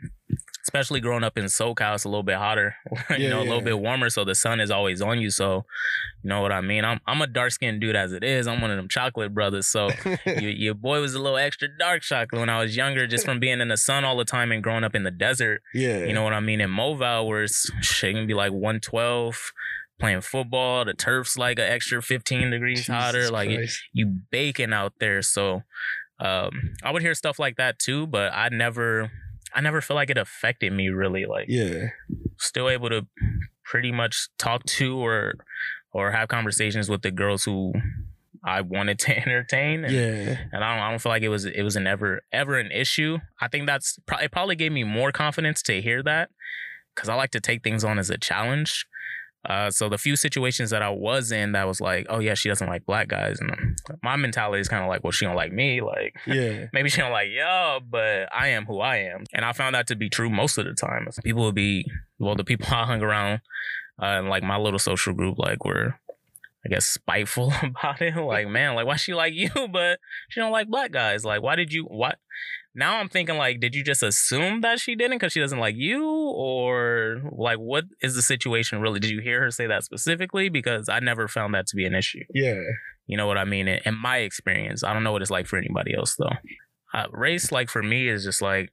[0.67, 2.75] especially growing up in SoCal, it's a little bit hotter,
[3.12, 3.63] you Yeah, know, a little yeah.
[3.75, 5.30] bit warmer, so the sun is always on you.
[5.30, 5.63] So,
[6.23, 6.84] you know what I mean.
[6.84, 8.47] I'm I'm a dark skinned dude as it is.
[8.47, 9.67] I'm one of them chocolate brothers.
[9.67, 9.89] So,
[10.25, 13.39] your, your boy was a little extra dark chocolate when I was younger, just from
[13.39, 15.62] being in the sun all the time and growing up in the desert.
[15.73, 16.03] yeah.
[16.03, 16.60] You know what I mean?
[16.62, 19.53] In Moval, where it's shit can be like 112,
[19.99, 23.30] playing football, the turf's like an extra 15 degrees Jesus hotter.
[23.32, 23.80] Like Christ.
[23.93, 25.21] you baking out there.
[25.21, 25.63] So
[26.19, 29.12] um I would hear stuff like that too, but I never
[29.54, 31.26] I never feel like it affected me really.
[31.26, 31.90] Like yeah.
[32.38, 33.08] still able to
[33.64, 35.34] pretty much talk to or
[35.92, 37.74] or have conversations with the girls who
[38.44, 39.84] I wanted to entertain.
[39.84, 40.38] And, Yeah.
[40.52, 42.72] and I don't, I don't feel like it was it was an ever ever an
[42.72, 43.20] issue.
[43.42, 46.30] I think that's probably it probably gave me more confidence to hear that
[46.96, 48.86] because I like to take things on as a challenge.
[49.48, 52.50] Uh, so the few situations that I was in that was like, oh yeah, she
[52.50, 55.54] doesn't like black guys, and my mentality is kind of like, well, she don't like
[55.54, 56.66] me, like Yeah.
[56.74, 59.88] maybe she don't like y'all, but I am who I am, and I found that
[59.88, 61.08] to be true most of the time.
[61.24, 61.86] People would be
[62.20, 63.40] well, the people I hung around,
[64.02, 65.96] uh, like my little social group, like were.
[66.66, 68.18] I guess spiteful about it.
[68.18, 71.24] Like, man, like why she like you, but she don't like black guys.
[71.24, 72.18] Like, why did you what?
[72.78, 75.76] Now I'm thinking like, did you just assume that she didn't because she doesn't like
[75.76, 79.00] you, or like what is the situation really?
[79.00, 80.50] Did you hear her say that specifically?
[80.50, 82.24] Because I never found that to be an issue.
[82.32, 82.62] Yeah.
[83.08, 83.68] You know what I mean?
[83.68, 86.30] In, in my experience, I don't know what it's like for anybody else though.
[86.94, 88.70] Uh, race, like for me, is just like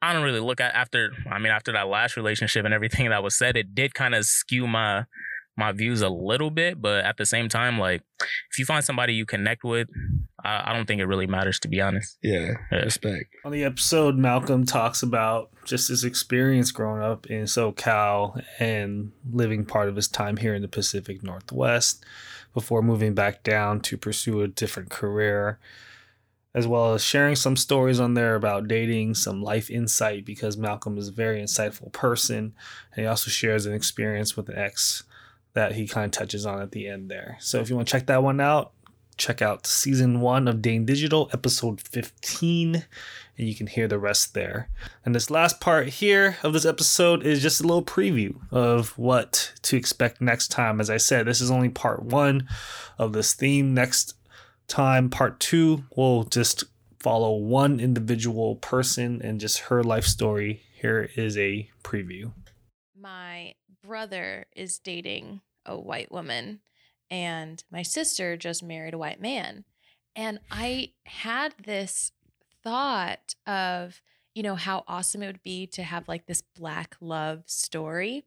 [0.00, 1.10] I don't really look at after.
[1.28, 4.24] I mean, after that last relationship and everything that was said, it did kind of
[4.24, 5.06] skew my
[5.56, 6.80] my views a little bit.
[6.80, 8.02] But at the same time, like
[8.50, 9.88] if you find somebody you connect with,
[10.42, 12.18] I, I don't think it really matters to be honest.
[12.22, 12.54] Yeah.
[12.70, 12.78] Yeah.
[12.78, 13.34] Respect.
[13.44, 19.64] On the episode, Malcolm talks about just his experience growing up in SoCal and living
[19.64, 22.04] part of his time here in the Pacific Northwest
[22.54, 25.58] before moving back down to pursue a different career,
[26.54, 30.96] as well as sharing some stories on there about dating, some life insight, because Malcolm
[30.96, 32.54] is a very insightful person.
[32.94, 35.02] And he also shares an experience with an ex
[35.56, 37.38] that he kind of touches on at the end there.
[37.40, 38.72] So if you want to check that one out,
[39.16, 42.84] check out season one of Dating Digital, episode 15,
[43.38, 44.68] and you can hear the rest there.
[45.02, 49.54] And this last part here of this episode is just a little preview of what
[49.62, 50.78] to expect next time.
[50.78, 52.46] As I said, this is only part one
[52.98, 53.72] of this theme.
[53.72, 54.14] Next
[54.68, 56.64] time, part two, we'll just
[57.00, 60.62] follow one individual person and just her life story.
[60.74, 62.32] Here is a preview.
[62.94, 66.60] my brother is dating a white woman
[67.10, 69.64] and my sister just married a white man
[70.14, 72.12] and i had this
[72.62, 74.00] thought of
[74.34, 78.24] you know how awesome it would be to have like this black love story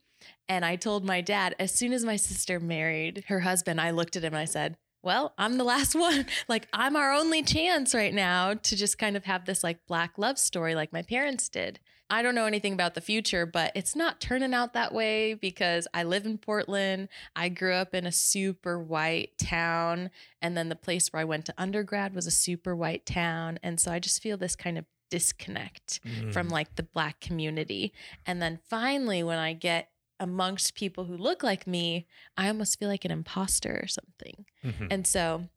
[0.47, 4.15] and i told my dad as soon as my sister married her husband i looked
[4.15, 6.25] at him and i said well, I'm the last one.
[6.47, 10.17] Like, I'm our only chance right now to just kind of have this like black
[10.17, 11.79] love story like my parents did.
[12.09, 15.87] I don't know anything about the future, but it's not turning out that way because
[15.93, 17.09] I live in Portland.
[17.35, 20.09] I grew up in a super white town.
[20.41, 23.59] And then the place where I went to undergrad was a super white town.
[23.61, 25.99] And so I just feel this kind of disconnect
[26.31, 27.93] from like the black community.
[28.25, 29.89] And then finally, when I get
[30.19, 32.07] amongst people who look like me,
[32.37, 34.45] I almost feel like an imposter or something.
[34.63, 34.87] Mhm.
[34.91, 35.49] And so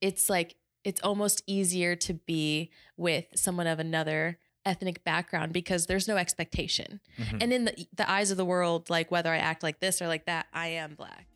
[0.00, 6.06] it's like it's almost easier to be with someone of another ethnic background because there's
[6.08, 7.00] no expectation.
[7.18, 7.42] Mhm.
[7.42, 10.08] And in the, the eyes of the world, like whether I act like this or
[10.08, 11.26] like that, I am black.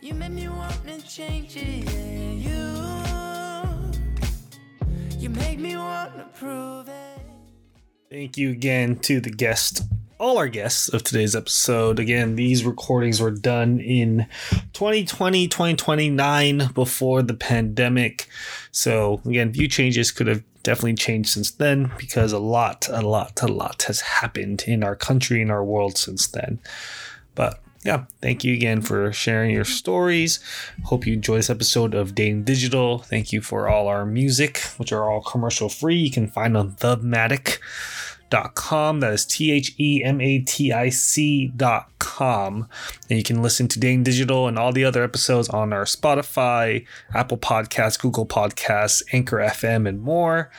[0.00, 1.84] You made me want to change it.
[1.84, 2.32] Yeah,
[5.12, 7.20] you, you make me want to prove it.
[8.10, 9.82] Thank you again to the guest,
[10.18, 11.98] all our guests of today's episode.
[11.98, 14.26] Again, these recordings were done in
[14.74, 18.28] 2020, 2029 before the pandemic.
[18.72, 23.42] So, again, view changes could have definitely changed since then because a lot, a lot,
[23.42, 26.60] a lot has happened in our country and our world since then.
[27.34, 30.38] But yeah, thank you again for sharing your stories.
[30.84, 32.98] Hope you enjoy this episode of Dating Digital.
[32.98, 35.96] Thank you for all our music, which are all commercial free.
[35.96, 36.76] You can find on
[38.32, 39.00] thematic.com.
[39.00, 42.68] That is T H E M A T I C.com.
[43.08, 46.86] And you can listen to Dating Digital and all the other episodes on our Spotify,
[47.14, 50.50] Apple Podcasts, Google Podcasts, Anchor FM, and more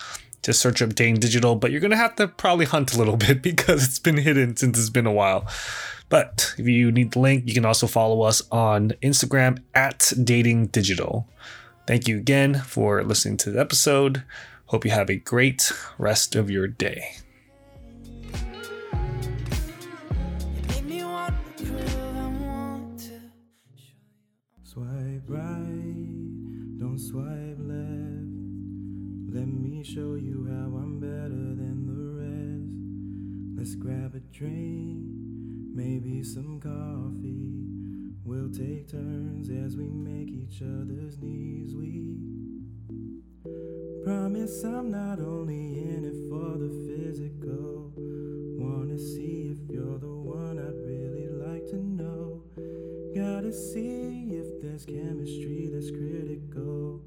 [0.41, 3.15] just search up Dating Digital, but you're going to have to probably hunt a little
[3.27, 5.47] bit because it's been hidden since it's been a while.
[6.09, 10.67] But if you need the link, you can also follow us on Instagram at Dating
[10.67, 11.29] Digital.
[11.87, 14.23] Thank you again for listening to the episode.
[14.65, 17.15] Hope you have a great rest of your day.
[25.27, 28.33] Right, don't swipe left.
[29.33, 33.57] Let me show you how I'm better than the rest.
[33.57, 35.03] Let's grab a drink,
[35.73, 37.63] maybe some coffee.
[38.25, 42.19] We'll take turns as we make each other's knees weak.
[44.05, 47.91] Promise I'm not only in it for the physical.
[47.95, 52.43] Wanna see if you're the one I'd really like to know.
[53.15, 54.22] Gotta see
[54.63, 57.01] there's chemistry that's critical.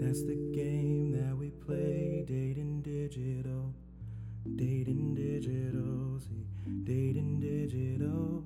[0.00, 3.72] That's the game that we play, dating digital.
[4.56, 6.46] Dating digital, see,
[6.82, 8.42] dating digital.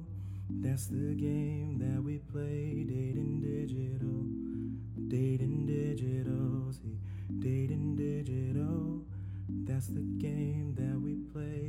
[0.50, 4.20] That's the game that we play, dating digital.
[5.08, 6.98] Dating digital, see,
[7.38, 9.00] dating digital.
[9.48, 11.64] That's the game that we play.